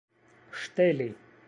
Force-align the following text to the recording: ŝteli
ŝteli 0.61 1.07